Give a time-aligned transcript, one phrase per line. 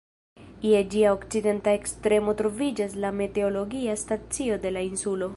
[0.67, 5.29] Je ĝia okcidenta ekstremo troviĝas la meteologia stacio de la insulo.